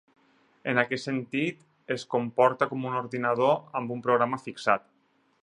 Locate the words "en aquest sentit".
0.71-1.61